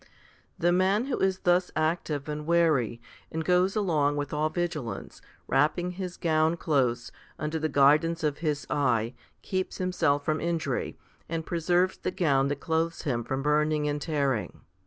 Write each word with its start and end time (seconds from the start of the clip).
The 0.57 0.71
man 0.71 1.05
who 1.05 1.19
is 1.19 1.41
thus 1.41 1.69
active 1.75 2.27
and 2.27 2.47
wary, 2.47 2.99
and 3.31 3.45
goes 3.45 3.75
along 3.75 4.15
with 4.15 4.33
all 4.33 4.49
vigilance, 4.49 5.21
wrapping 5.47 5.91
his 5.91 6.17
gown 6.17 6.57
close, 6.57 7.11
under 7.37 7.59
the 7.59 7.69
guidance 7.69 8.23
of 8.23 8.39
his 8.39 8.65
eye, 8.67 9.13
keeps 9.43 9.77
himself 9.77 10.25
from 10.25 10.41
injury, 10.41 10.97
and 11.29 11.45
preserves 11.45 11.97
the 11.97 12.09
gown 12.09 12.47
that 12.47 12.59
clothes 12.59 13.03
him 13.03 13.23
from 13.23 13.43
burning 13.43 13.87
and 13.87 14.01
tearing. 14.01 14.61